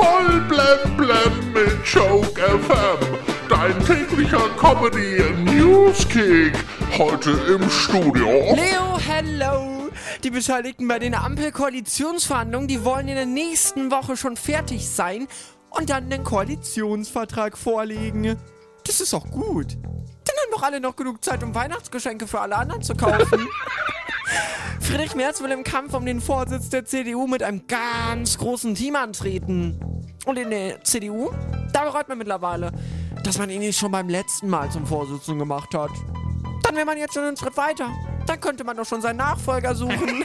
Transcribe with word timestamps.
Voll 0.00 0.40
blem 0.48 0.96
blem 0.96 1.52
mit 1.52 1.84
Joke 1.84 2.40
FM. 2.40 3.18
Dein 3.50 3.78
täglicher 3.84 4.48
Comedy 4.56 5.22
Newskick. 5.44 6.54
Heute 6.96 7.32
im 7.32 7.68
Studio. 7.68 8.54
Leo, 8.54 8.98
hello! 8.98 9.90
Die 10.24 10.30
Beteiligten 10.30 10.88
bei 10.88 10.98
den 10.98 11.14
Ampel-Koalitionsverhandlungen, 11.14 12.66
die 12.66 12.82
wollen 12.82 13.08
in 13.08 13.14
der 13.16 13.26
nächsten 13.26 13.90
Woche 13.90 14.16
schon 14.16 14.38
fertig 14.38 14.88
sein 14.88 15.28
und 15.68 15.90
dann 15.90 16.08
den 16.08 16.24
Koalitionsvertrag 16.24 17.58
vorlegen. 17.58 18.38
Das 18.86 19.02
ist 19.02 19.12
auch 19.12 19.30
gut. 19.30 19.76
Dann 19.82 20.36
haben 20.36 20.50
doch 20.50 20.62
alle 20.62 20.80
noch 20.80 20.96
genug 20.96 21.22
Zeit, 21.22 21.42
um 21.42 21.54
Weihnachtsgeschenke 21.54 22.26
für 22.26 22.40
alle 22.40 22.56
anderen 22.56 22.80
zu 22.80 22.94
kaufen. 22.94 23.46
Friedrich 24.80 25.14
Merz 25.14 25.40
will 25.42 25.50
im 25.50 25.64
Kampf 25.64 25.94
um 25.94 26.04
den 26.06 26.20
Vorsitz 26.20 26.68
der 26.68 26.84
CDU 26.84 27.26
mit 27.26 27.42
einem 27.42 27.66
ganz 27.66 28.38
großen 28.38 28.74
Team 28.74 28.96
antreten. 28.96 29.78
Und 30.26 30.38
in 30.38 30.50
der 30.50 30.82
CDU, 30.84 31.30
da 31.72 31.84
bereut 31.84 32.08
man 32.08 32.18
mittlerweile, 32.18 32.72
dass 33.24 33.38
man 33.38 33.50
ihn 33.50 33.60
nicht 33.60 33.78
schon 33.78 33.92
beim 33.92 34.08
letzten 34.08 34.48
Mal 34.48 34.70
zum 34.70 34.86
Vorsitzenden 34.86 35.38
gemacht 35.38 35.74
hat. 35.74 35.90
Dann 36.62 36.74
wäre 36.76 36.86
man 36.86 36.98
jetzt 36.98 37.14
schon 37.14 37.24
einen 37.24 37.36
Schritt 37.36 37.56
weiter. 37.56 37.88
Dann 38.26 38.40
könnte 38.40 38.64
man 38.64 38.76
doch 38.76 38.86
schon 38.86 39.00
seinen 39.00 39.16
Nachfolger 39.16 39.74
suchen. 39.74 40.24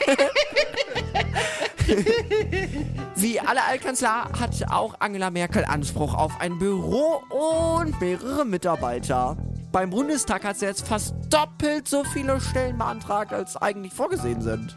Wie 3.16 3.40
alle 3.40 3.64
Altkanzler 3.64 4.30
hat 4.38 4.54
auch 4.70 4.94
Angela 5.00 5.30
Merkel 5.30 5.64
Anspruch 5.64 6.14
auf 6.14 6.32
ein 6.40 6.58
Büro 6.58 7.22
und 7.30 8.00
mehrere 8.00 8.44
Mitarbeiter. 8.44 9.36
Beim 9.72 9.90
Bundestag 9.90 10.44
hat 10.44 10.56
sie 10.56 10.66
jetzt 10.66 10.86
fast 10.86 11.14
doppelt 11.28 11.88
so 11.88 12.04
viele 12.04 12.40
Stellen 12.40 12.78
beantragt, 12.78 13.32
als 13.32 13.56
eigentlich 13.56 13.92
vorgesehen 13.92 14.40
sind. 14.40 14.76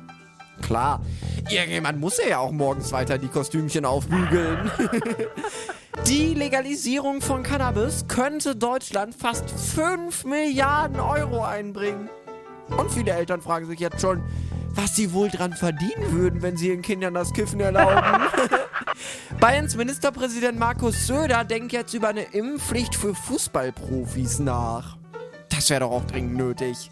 Klar, 0.62 1.02
irgendjemand 1.50 2.00
muss 2.00 2.20
ja 2.28 2.40
auch 2.40 2.52
morgens 2.52 2.92
weiter 2.92 3.18
die 3.18 3.28
Kostümchen 3.28 3.86
aufbügeln. 3.86 4.70
Die 6.08 6.34
Legalisierung 6.34 7.22
von 7.22 7.44
Cannabis 7.44 8.06
könnte 8.08 8.56
Deutschland 8.56 9.14
fast 9.16 9.52
5 9.52 10.26
Milliarden 10.26 11.00
Euro 11.00 11.44
einbringen. 11.44 12.10
Und 12.78 12.92
viele 12.92 13.12
Eltern 13.12 13.42
fragen 13.42 13.68
sich 13.68 13.80
jetzt 13.80 14.00
schon, 14.00 14.24
was 14.70 14.96
sie 14.96 15.14
wohl 15.14 15.30
dran 15.30 15.54
verdienen 15.54 16.12
würden, 16.12 16.42
wenn 16.42 16.56
sie 16.56 16.70
ihren 16.70 16.82
Kindern 16.82 17.14
das 17.14 17.34
Kiffen 17.34 17.60
erlauben. 17.60 18.02
Bayerns 19.40 19.78
Ministerpräsident 19.78 20.60
Markus 20.60 21.08
Söder 21.08 21.46
denkt 21.46 21.72
jetzt 21.72 21.94
über 21.94 22.10
eine 22.10 22.24
Impfpflicht 22.24 22.94
für 22.94 23.16
Fußballprofis 23.16 24.40
nach. 24.40 24.98
Das 25.48 25.70
wäre 25.70 25.80
doch 25.80 25.92
auch 25.92 26.04
dringend 26.04 26.36
nötig. 26.36 26.92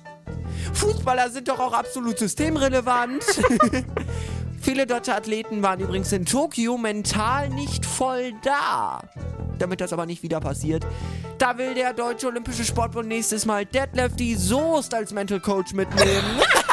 Fußballer 0.72 1.30
sind 1.30 1.50
doch 1.50 1.60
auch 1.60 1.74
absolut 1.74 2.18
systemrelevant. 2.18 3.22
Viele 4.62 4.88
deutsche 4.88 5.14
Athleten 5.14 5.62
waren 5.62 5.82
übrigens 5.82 6.14
in 6.14 6.26
Tokio 6.26 6.78
mental 6.78 7.50
nicht 7.50 7.86
voll 7.86 8.32
da. 8.44 9.02
Damit 9.60 9.82
das 9.82 9.92
aber 9.92 10.06
nicht 10.06 10.24
wieder 10.24 10.40
passiert, 10.40 10.88
da 11.40 11.58
will 11.58 11.74
der 11.74 11.92
Deutsche 11.92 12.28
Olympische 12.28 12.64
Sportbund 12.64 13.10
nächstes 13.10 13.46
Mal 13.46 13.66
Deadlifty 13.66 14.36
Soest 14.36 14.94
als 14.94 15.12
Mental 15.12 15.42
Coach 15.42 15.74
mitnehmen. 15.74 16.42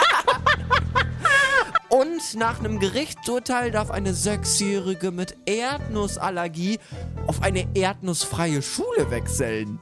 Und 2.14 2.36
nach 2.36 2.60
einem 2.60 2.78
Gerichtsurteil 2.78 3.72
darf 3.72 3.90
eine 3.90 4.14
Sechsjährige 4.14 5.10
mit 5.10 5.36
Erdnussallergie 5.46 6.78
auf 7.26 7.42
eine 7.42 7.66
erdnussfreie 7.74 8.62
Schule 8.62 9.10
wechseln. 9.10 9.80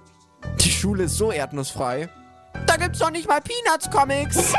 Die 0.61 0.71
Schule 0.71 1.05
ist 1.05 1.19
so 1.19 1.31
erdnussfrei. 1.31 2.09
Da 2.67 2.79
gibt's 2.79 3.01
doch 3.01 3.11
nicht 3.11 3.29
mal 3.29 3.43
Peanuts-Comics. 3.43 4.39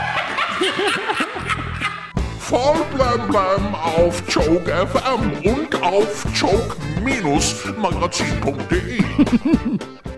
Voll 2.38 2.86
blem 2.94 3.28
blem 3.28 3.74
auf 3.74 4.22
Joke 4.30 4.70
FM 4.70 5.32
und 5.44 5.82
auf 5.82 6.24
joke-magazin.de. 6.36 9.04